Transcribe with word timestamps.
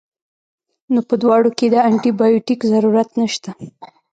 نو 0.93 0.99
پۀ 1.07 1.15
دواړو 1.21 1.49
کښې 1.57 1.67
د 1.71 1.75
انټي 1.89 2.11
بائيوټک 2.19 2.59
ضرورت 2.71 3.09
نشته 3.19 3.49